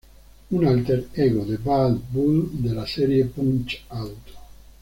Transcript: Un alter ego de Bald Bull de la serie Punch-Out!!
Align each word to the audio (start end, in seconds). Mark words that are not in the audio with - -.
Un 0.49 0.65
alter 0.65 1.09
ego 1.13 1.45
de 1.45 1.57
Bald 1.57 2.01
Bull 2.11 2.49
de 2.63 2.73
la 2.73 2.87
serie 2.87 3.25
Punch-Out!! 3.25 4.31